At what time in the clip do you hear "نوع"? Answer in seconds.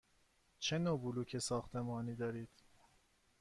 0.77-0.99